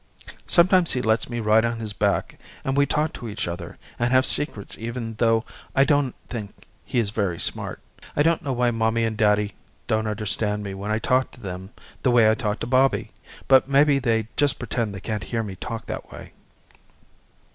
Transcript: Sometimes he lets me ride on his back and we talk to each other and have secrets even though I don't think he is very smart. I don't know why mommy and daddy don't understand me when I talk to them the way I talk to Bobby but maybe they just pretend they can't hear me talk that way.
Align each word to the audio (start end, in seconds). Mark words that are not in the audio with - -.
Sometimes 0.47 0.93
he 0.93 1.01
lets 1.03 1.29
me 1.29 1.39
ride 1.39 1.63
on 1.63 1.77
his 1.77 1.93
back 1.93 2.39
and 2.63 2.75
we 2.75 2.87
talk 2.87 3.13
to 3.13 3.29
each 3.29 3.47
other 3.47 3.77
and 3.99 4.11
have 4.11 4.25
secrets 4.25 4.75
even 4.79 5.13
though 5.19 5.45
I 5.75 5.83
don't 5.83 6.15
think 6.27 6.65
he 6.83 6.97
is 6.97 7.11
very 7.11 7.39
smart. 7.39 7.79
I 8.15 8.23
don't 8.23 8.41
know 8.41 8.51
why 8.51 8.71
mommy 8.71 9.03
and 9.03 9.15
daddy 9.15 9.53
don't 9.85 10.07
understand 10.07 10.63
me 10.63 10.73
when 10.73 10.89
I 10.89 10.97
talk 10.97 11.29
to 11.33 11.39
them 11.39 11.69
the 12.01 12.09
way 12.09 12.27
I 12.27 12.33
talk 12.33 12.59
to 12.61 12.65
Bobby 12.65 13.11
but 13.47 13.69
maybe 13.69 13.99
they 13.99 14.27
just 14.37 14.57
pretend 14.57 14.95
they 14.95 15.01
can't 15.01 15.25
hear 15.25 15.43
me 15.43 15.55
talk 15.55 15.85
that 15.85 16.11
way. 16.11 16.33